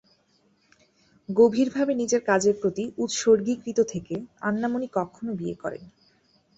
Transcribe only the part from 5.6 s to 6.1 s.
করেননি।